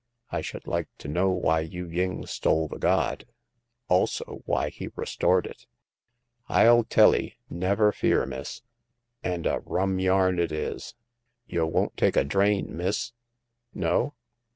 [0.31, 3.27] I should like to know why Yu ying stole the god;
[3.87, 5.67] also why he restored it.""
[6.47, 8.63] FU tell *ee, never fear, miss;
[9.23, 10.95] and a rum yarn it is.
[11.47, 13.11] Y' won't take a drain, miss?
[13.75, 14.15] No